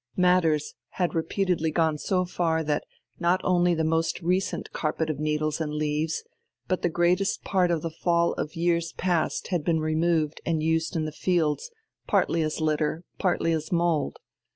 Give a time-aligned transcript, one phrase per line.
[0.17, 2.85] Matters had repeatedly gone so far that
[3.19, 6.23] not only the most recent carpet of needles and leaves,
[6.67, 10.95] but the greatest part of the fall of years past had been removed and used
[10.95, 11.69] in the fields
[12.07, 14.17] partly as litter, partly as mould.